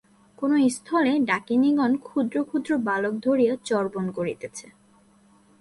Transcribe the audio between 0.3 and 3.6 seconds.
কোন স্থলে ডাকিনীগণ ক্ষুদ্র ক্ষুদ্র বালক ধরিয়া